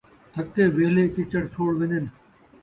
تھکے 0.33 0.65
ویلھے 0.75 1.03
چچڑ 1.15 1.43
چھوڑ 1.53 1.71
ویندن 1.79 2.05